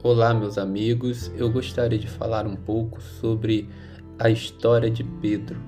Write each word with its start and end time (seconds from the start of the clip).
Olá, 0.00 0.32
meus 0.32 0.58
amigos. 0.58 1.28
Eu 1.36 1.50
gostaria 1.50 1.98
de 1.98 2.06
falar 2.06 2.46
um 2.46 2.54
pouco 2.54 3.02
sobre 3.02 3.68
a 4.16 4.30
história 4.30 4.88
de 4.88 5.02
Pedro. 5.02 5.60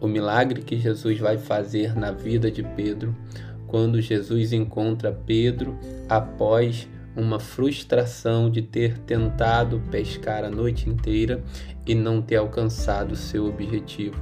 O 0.00 0.08
milagre 0.08 0.62
que 0.62 0.78
Jesus 0.78 1.18
vai 1.18 1.36
fazer 1.36 1.94
na 1.94 2.10
vida 2.10 2.50
de 2.50 2.62
Pedro 2.62 3.14
quando 3.66 4.00
Jesus 4.00 4.54
encontra 4.54 5.12
Pedro 5.12 5.78
após 6.08 6.88
uma 7.16 7.38
frustração 7.38 8.50
de 8.50 8.62
ter 8.62 8.98
tentado 8.98 9.82
pescar 9.90 10.44
a 10.44 10.50
noite 10.50 10.88
inteira 10.88 11.42
e 11.86 11.94
não 11.94 12.22
ter 12.22 12.36
alcançado 12.36 13.16
seu 13.16 13.46
objetivo. 13.46 14.16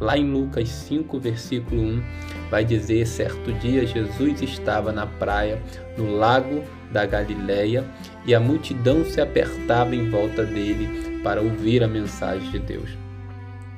Lá 0.00 0.16
em 0.16 0.30
Lucas 0.30 0.68
5, 0.68 1.18
versículo 1.20 1.80
1, 1.80 2.02
vai 2.50 2.64
dizer: 2.64 3.06
certo 3.06 3.52
dia 3.54 3.86
Jesus 3.86 4.42
estava 4.42 4.92
na 4.92 5.06
praia, 5.06 5.62
no 5.96 6.16
lago 6.16 6.62
da 6.90 7.06
Galileia, 7.06 7.84
e 8.26 8.34
a 8.34 8.40
multidão 8.40 9.04
se 9.04 9.20
apertava 9.20 9.94
em 9.94 10.10
volta 10.10 10.44
dele 10.44 11.20
para 11.22 11.40
ouvir 11.40 11.82
a 11.82 11.88
mensagem 11.88 12.50
de 12.50 12.58
Deus. 12.58 12.90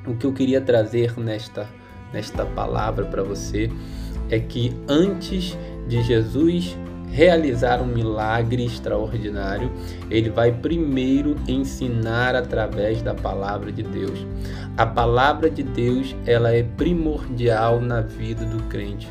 O 0.07 0.15
que 0.15 0.25
eu 0.25 0.33
queria 0.33 0.61
trazer 0.61 1.17
nesta 1.19 1.67
nesta 2.15 2.45
palavra 2.45 3.05
para 3.05 3.23
você 3.23 3.69
é 4.29 4.39
que 4.39 4.73
antes 4.87 5.57
de 5.87 6.01
Jesus 6.01 6.77
realizar 7.11 7.81
um 7.81 7.85
milagre 7.85 8.65
extraordinário, 8.65 9.71
ele 10.09 10.29
vai 10.29 10.51
primeiro 10.51 11.35
ensinar 11.47 12.35
através 12.35 13.01
da 13.01 13.13
palavra 13.13 13.71
de 13.71 13.83
Deus. 13.83 14.25
A 14.77 14.85
palavra 14.85 15.49
de 15.49 15.63
Deus, 15.63 16.15
ela 16.25 16.51
é 16.51 16.63
primordial 16.63 17.79
na 17.79 18.01
vida 18.01 18.45
do 18.45 18.63
crente. 18.63 19.07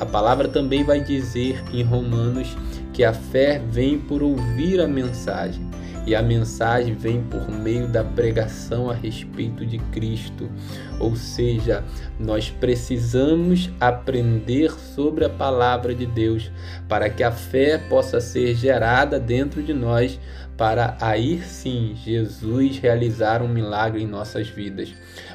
A 0.00 0.06
palavra 0.06 0.48
também 0.48 0.82
vai 0.84 1.00
dizer 1.00 1.62
em 1.72 1.82
Romanos 1.82 2.56
que 2.92 3.04
a 3.04 3.12
fé 3.12 3.60
vem 3.70 3.98
por 3.98 4.22
ouvir 4.22 4.80
a 4.80 4.88
mensagem 4.88 5.71
e 6.06 6.14
a 6.14 6.22
mensagem 6.22 6.94
vem 6.94 7.22
por 7.22 7.48
meio 7.50 7.86
da 7.86 8.02
pregação 8.02 8.90
a 8.90 8.94
respeito 8.94 9.64
de 9.64 9.78
Cristo. 9.78 10.50
Ou 10.98 11.14
seja, 11.14 11.84
nós 12.18 12.50
precisamos 12.50 13.70
aprender 13.80 14.70
sobre 14.70 15.24
a 15.24 15.30
palavra 15.30 15.94
de 15.94 16.06
Deus 16.06 16.50
para 16.88 17.08
que 17.08 17.22
a 17.22 17.30
fé 17.30 17.78
possa 17.78 18.20
ser 18.20 18.54
gerada 18.54 19.18
dentro 19.18 19.62
de 19.62 19.72
nós, 19.72 20.18
para 20.62 20.96
aí 21.00 21.42
sim 21.42 21.96
Jesus 22.04 22.78
realizar 22.78 23.42
um 23.42 23.48
milagre 23.48 24.00
em 24.00 24.06
nossas 24.06 24.46
vidas. 24.46 24.94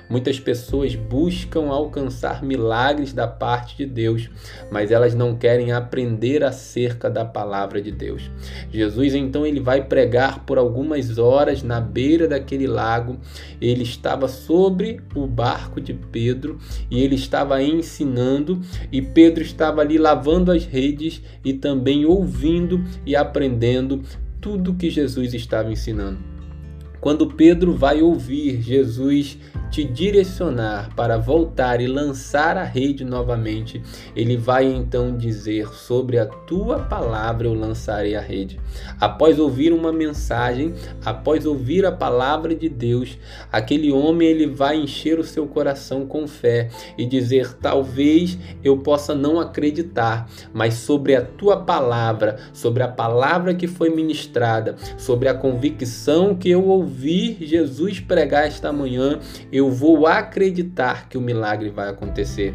Muitas 0.09 0.39
pessoas 0.39 0.95
buscam 0.95 1.67
alcançar 1.67 2.41
milagres 2.41 3.11
da 3.11 3.27
parte 3.27 3.75
de 3.75 3.85
Deus, 3.85 4.29
mas 4.71 4.89
elas 4.89 5.13
não 5.13 5.35
querem 5.35 5.73
aprender 5.73 6.45
acerca 6.45 7.09
da 7.09 7.25
palavra 7.25 7.81
de 7.81 7.91
Deus. 7.91 8.31
Jesus 8.71 9.13
então 9.15 9.45
ele 9.45 9.59
vai 9.59 9.83
pregar 9.83 10.45
por 10.45 10.57
algumas 10.57 11.17
horas 11.17 11.61
na 11.61 11.81
beira 11.81 12.25
daquele 12.25 12.65
lago. 12.65 13.17
Ele 13.59 13.83
estava 13.83 14.29
sobre 14.29 15.01
o 15.13 15.27
barco 15.27 15.81
de 15.81 15.93
Pedro 15.93 16.57
e 16.89 17.03
ele 17.03 17.15
estava 17.15 17.61
ensinando 17.61 18.61
e 18.89 19.01
Pedro 19.01 19.43
estava 19.43 19.81
ali 19.81 19.97
lavando 19.97 20.53
as 20.53 20.63
redes 20.63 21.21
e 21.43 21.51
também 21.51 22.05
ouvindo 22.05 22.81
e 23.05 23.13
aprendendo 23.13 24.01
tudo 24.41 24.75
que 24.75 24.89
Jesus 24.89 25.33
estava 25.33 25.71
ensinando. 25.71 26.19
Quando 26.99 27.27
Pedro 27.27 27.73
vai 27.75 28.01
ouvir 28.01 28.61
Jesus 28.61 29.37
te 29.77 29.83
direcionar 29.83 30.89
para 30.95 31.19
voltar 31.19 31.79
e 31.79 31.85
lançar 31.85 32.57
a 32.57 32.63
rede 32.63 33.05
novamente, 33.05 33.79
ele 34.15 34.35
vai 34.35 34.65
então 34.65 35.15
dizer: 35.15 35.67
Sobre 35.67 36.17
a 36.17 36.25
tua 36.25 36.79
palavra 36.79 37.47
eu 37.47 37.53
lançarei 37.53 38.15
a 38.15 38.19
rede. 38.19 38.59
Após 38.99 39.37
ouvir 39.37 39.71
uma 39.71 39.93
mensagem, 39.93 40.73
após 41.05 41.45
ouvir 41.45 41.85
a 41.85 41.91
palavra 41.91 42.55
de 42.55 42.67
Deus, 42.67 43.19
aquele 43.51 43.91
homem 43.91 44.27
ele 44.27 44.47
vai 44.47 44.77
encher 44.77 45.19
o 45.19 45.23
seu 45.23 45.45
coração 45.45 46.07
com 46.07 46.27
fé 46.27 46.69
e 46.97 47.05
dizer: 47.05 47.53
Talvez 47.53 48.35
eu 48.63 48.77
possa 48.79 49.13
não 49.13 49.39
acreditar, 49.39 50.27
mas 50.51 50.73
sobre 50.73 51.15
a 51.15 51.21
tua 51.21 51.57
palavra, 51.57 52.37
sobre 52.51 52.81
a 52.81 52.87
palavra 52.87 53.53
que 53.53 53.67
foi 53.67 53.93
ministrada, 53.93 54.75
sobre 54.97 55.29
a 55.29 55.35
convicção 55.35 56.33
que 56.33 56.49
eu 56.49 56.65
ouvi 56.65 57.37
Jesus 57.41 57.99
pregar 57.99 58.47
esta 58.47 58.73
manhã, 58.73 59.19
eu 59.51 59.66
vou 59.71 60.07
acreditar 60.07 61.07
que 61.09 61.17
o 61.17 61.21
milagre 61.21 61.69
vai 61.69 61.89
acontecer. 61.89 62.53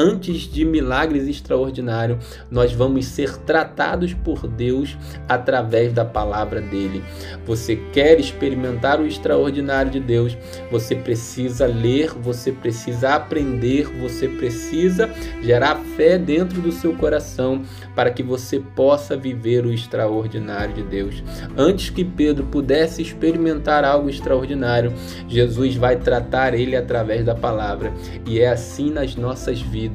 Antes 0.00 0.42
de 0.42 0.64
milagres 0.64 1.26
extraordinários, 1.26 2.24
nós 2.48 2.72
vamos 2.72 3.04
ser 3.06 3.36
tratados 3.38 4.14
por 4.14 4.46
Deus 4.46 4.96
através 5.28 5.92
da 5.92 6.04
palavra 6.04 6.60
dele. 6.60 7.02
Você 7.44 7.74
quer 7.92 8.20
experimentar 8.20 9.00
o 9.00 9.06
extraordinário 9.08 9.90
de 9.90 9.98
Deus? 9.98 10.38
Você 10.70 10.94
precisa 10.94 11.66
ler, 11.66 12.10
você 12.10 12.52
precisa 12.52 13.16
aprender, 13.16 13.88
você 13.98 14.28
precisa 14.28 15.10
gerar 15.42 15.74
fé 15.96 16.16
dentro 16.16 16.60
do 16.60 16.70
seu 16.70 16.94
coração 16.94 17.62
para 17.96 18.12
que 18.12 18.22
você 18.22 18.60
possa 18.60 19.16
viver 19.16 19.66
o 19.66 19.72
extraordinário 19.72 20.76
de 20.76 20.82
Deus. 20.84 21.24
Antes 21.56 21.90
que 21.90 22.04
Pedro 22.04 22.46
pudesse 22.46 23.02
experimentar 23.02 23.84
algo 23.84 24.08
extraordinário, 24.08 24.92
Jesus 25.26 25.74
vai 25.74 25.96
tratar 25.96 26.54
ele 26.54 26.76
através 26.76 27.24
da 27.24 27.34
palavra. 27.34 27.92
E 28.24 28.38
é 28.38 28.48
assim 28.48 28.92
nas 28.92 29.16
nossas 29.16 29.60
vidas. 29.60 29.87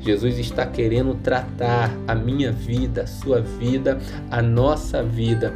Jesus 0.00 0.38
está 0.38 0.66
querendo 0.66 1.14
tratar 1.14 1.90
a 2.06 2.14
minha 2.14 2.52
vida, 2.52 3.02
a 3.02 3.06
sua 3.06 3.40
vida, 3.40 3.98
a 4.30 4.42
nossa 4.42 5.02
vida 5.02 5.54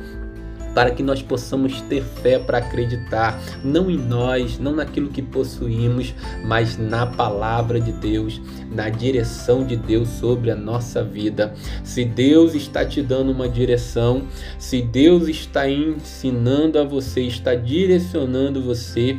para 0.76 0.90
que 0.90 1.02
nós 1.02 1.22
possamos 1.22 1.80
ter 1.80 2.02
fé 2.02 2.38
para 2.38 2.58
acreditar, 2.58 3.40
não 3.64 3.90
em 3.90 3.96
nós, 3.96 4.58
não 4.58 4.74
naquilo 4.74 5.08
que 5.08 5.22
possuímos, 5.22 6.14
mas 6.44 6.76
na 6.76 7.06
palavra 7.06 7.80
de 7.80 7.92
Deus, 7.92 8.42
na 8.70 8.90
direção 8.90 9.64
de 9.64 9.74
Deus 9.74 10.06
sobre 10.06 10.50
a 10.50 10.54
nossa 10.54 11.02
vida. 11.02 11.54
Se 11.82 12.04
Deus 12.04 12.54
está 12.54 12.84
te 12.84 13.00
dando 13.00 13.32
uma 13.32 13.48
direção, 13.48 14.24
se 14.58 14.82
Deus 14.82 15.28
está 15.28 15.66
ensinando 15.66 16.78
a 16.78 16.84
você, 16.84 17.22
está 17.22 17.54
direcionando 17.54 18.62
você, 18.62 19.16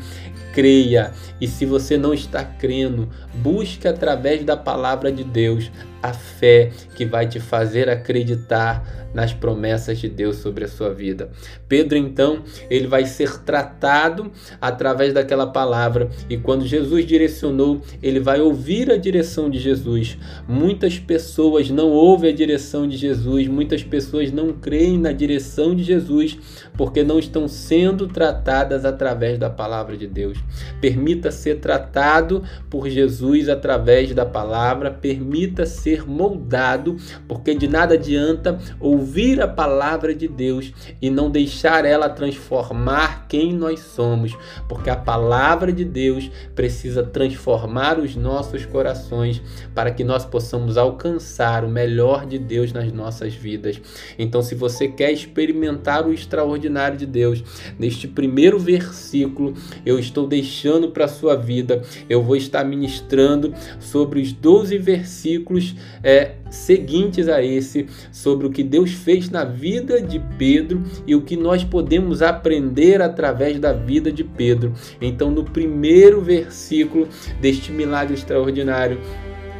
creia. 0.57 1.11
E 1.39 1.47
se 1.47 1.67
você 1.67 1.99
não 1.99 2.15
está 2.15 2.43
crendo, 2.43 3.07
busque 3.35 3.87
através 3.87 4.43
da 4.43 4.57
palavra 4.57 5.11
de 5.11 5.23
Deus 5.23 5.71
a 6.01 6.13
fé 6.13 6.71
que 6.95 7.05
vai 7.05 7.27
te 7.27 7.39
fazer 7.39 7.89
acreditar 7.89 9.07
nas 9.13 9.33
promessas 9.33 9.97
de 9.97 10.07
Deus 10.07 10.37
sobre 10.37 10.65
a 10.65 10.67
sua 10.67 10.93
vida. 10.93 11.29
Pedro 11.67 11.97
então, 11.97 12.43
ele 12.69 12.87
vai 12.87 13.05
ser 13.05 13.39
tratado 13.39 14.31
através 14.61 15.13
daquela 15.13 15.47
palavra 15.47 16.09
e 16.29 16.37
quando 16.37 16.67
Jesus 16.67 17.05
direcionou, 17.05 17.81
ele 18.01 18.19
vai 18.19 18.39
ouvir 18.39 18.91
a 18.91 18.97
direção 18.97 19.49
de 19.49 19.59
Jesus. 19.59 20.17
Muitas 20.47 20.99
pessoas 20.99 21.69
não 21.69 21.89
ouvem 21.89 22.31
a 22.31 22.35
direção 22.35 22.87
de 22.87 22.95
Jesus, 22.95 23.47
muitas 23.47 23.83
pessoas 23.83 24.31
não 24.31 24.53
creem 24.53 24.99
na 24.99 25.11
direção 25.11 25.75
de 25.75 25.83
Jesus 25.83 26.37
porque 26.77 27.03
não 27.03 27.17
estão 27.17 27.47
sendo 27.47 28.07
tratadas 28.07 28.85
através 28.85 29.39
da 29.39 29.49
palavra 29.49 29.97
de 29.97 30.05
Deus. 30.05 30.37
Permita 30.79 31.31
ser 31.31 31.59
tratado 31.59 32.43
por 32.69 32.87
Jesus 32.87 33.49
através 33.49 34.13
da 34.13 34.25
palavra, 34.25 34.91
permita 34.91 35.65
ser 35.87 36.05
moldado, 36.05 36.97
porque 37.29 37.55
de 37.55 37.65
nada 37.65 37.93
adianta 37.93 38.59
ouvir 38.77 39.41
a 39.41 39.47
palavra 39.47 40.13
de 40.13 40.27
Deus 40.27 40.73
e 41.01 41.09
não 41.09 41.31
deixar 41.31 41.85
ela 41.85 42.09
transformar 42.09 43.25
quem 43.29 43.53
nós 43.53 43.79
somos, 43.79 44.35
porque 44.67 44.89
a 44.89 44.97
palavra 44.97 45.71
de 45.71 45.85
Deus 45.85 46.29
precisa 46.53 47.03
transformar 47.03 47.99
os 47.99 48.17
nossos 48.17 48.65
corações 48.65 49.41
para 49.73 49.89
que 49.89 50.03
nós 50.03 50.25
possamos 50.25 50.77
alcançar 50.77 51.63
o 51.63 51.69
melhor 51.69 52.25
de 52.25 52.37
Deus 52.37 52.73
nas 52.73 52.91
nossas 52.91 53.33
vidas. 53.33 53.79
Então, 54.19 54.41
se 54.41 54.55
você 54.55 54.89
quer 54.89 55.13
experimentar 55.13 56.05
o 56.05 56.11
extraordinário 56.11 56.97
de 56.97 57.05
Deus, 57.05 57.41
neste 57.79 58.09
primeiro 58.09 58.59
versículo, 58.59 59.53
eu 59.85 59.97
estou 59.97 60.27
deixando 60.27 60.89
para 60.89 61.05
a 61.05 61.07
sua 61.09 61.37
vida, 61.37 61.81
eu 62.09 62.21
vou 62.21 62.35
estar 62.35 62.65
ministrando 62.65 63.53
sobre 63.79 64.19
os 64.19 64.33
12 64.33 64.77
versículos 64.79 65.76
é, 66.03 66.35
seguintes 66.49 67.27
a 67.27 67.43
esse, 67.43 67.87
sobre 68.11 68.47
o 68.47 68.49
que 68.49 68.63
Deus 68.63 68.91
fez 68.91 69.29
na 69.29 69.43
vida 69.43 70.01
de 70.01 70.19
Pedro 70.37 70.83
e 71.05 71.15
o 71.15 71.21
que 71.21 71.35
nós 71.35 71.63
podemos 71.63 72.21
aprender 72.21 73.01
através 73.01 73.59
da 73.59 73.73
vida 73.73 74.11
de 74.11 74.23
Pedro. 74.23 74.73
Então, 75.01 75.31
no 75.31 75.43
primeiro 75.43 76.21
versículo 76.21 77.07
deste 77.41 77.71
milagre 77.71 78.13
extraordinário, 78.13 78.99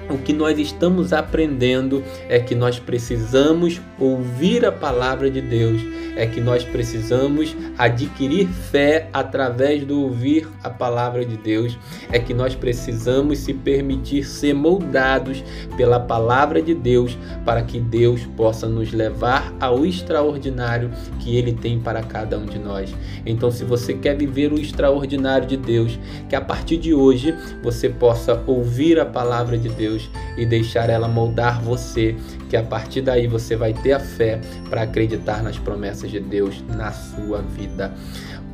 o 0.10 0.18
que 0.18 0.34
nós 0.34 0.58
estamos 0.58 1.12
aprendendo 1.14 2.04
é 2.30 2.40
que 2.40 2.56
nós 2.56 2.80
precisamos 2.80 3.82
ouvir 4.00 4.66
a 4.66 4.72
palavra 4.72 5.30
de 5.30 5.42
Deus, 5.42 5.82
é 6.16 6.26
que 6.26 6.40
nós 6.40 6.64
precisamos 6.64 7.56
adquirir 7.78 8.48
fé 8.48 9.10
através 9.14 9.84
do 9.86 10.02
ouvir 10.02 10.48
a 10.64 10.70
palavra 10.70 11.26
de 11.26 11.38
Deus, 11.38 11.78
é 12.12 12.20
que 12.20 12.34
nós 12.34 12.56
precisamos 12.56 13.40
se 13.40 13.54
permitir 13.54 14.24
ser 14.24 14.54
moldados 14.54 15.44
pela 15.76 16.00
palavra 16.00 16.62
de 16.62 16.74
Deus 16.74 17.18
para 17.46 17.62
que 17.62 17.80
Deus 17.80 18.22
possa 18.38 18.68
nos 18.68 18.92
levar 18.92 19.54
ao 19.60 19.86
extraordinário 19.86 20.92
que 21.20 21.36
Ele 21.36 21.54
tem 21.54 21.80
para 21.80 22.02
cada 22.02 22.38
um 22.38 22.46
de 22.46 22.60
nós. 22.60 22.94
Então, 23.26 23.52
se 23.52 23.64
você 23.64 23.94
quer 23.94 24.18
viver 24.18 24.52
o 24.52 24.60
extraordinário 24.60 25.48
de 25.48 25.58
Deus, 25.58 26.00
que 26.30 26.36
a 26.36 26.42
partir 26.42 26.78
de 26.78 26.94
hoje 26.94 27.36
você 27.62 27.90
possa 27.90 28.42
ouvir 28.48 29.00
a 29.00 29.06
palavra 29.06 29.58
de 29.58 29.70
Deus 29.70 29.97
E 30.38 30.46
deixar 30.46 30.90
ela 30.90 31.08
moldar 31.08 31.62
você, 31.62 32.16
que 32.50 32.58
a 32.58 32.64
partir 32.64 33.02
daí 33.02 33.28
você 33.28 33.56
vai 33.56 33.74
ter 33.74 33.94
a 33.94 34.00
fé 34.00 34.40
para 34.70 34.84
acreditar 34.84 35.44
nas 35.44 35.58
promessas 35.58 36.12
de 36.12 36.20
Deus 36.20 36.64
na 36.68 36.92
sua 36.92 37.42
vida. 37.42 37.94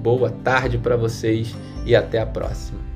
Boa 0.02 0.30
tarde 0.30 0.78
para 0.78 0.96
vocês 0.96 1.56
e 1.86 1.96
até 1.96 2.20
a 2.20 2.26
próxima. 2.26 2.93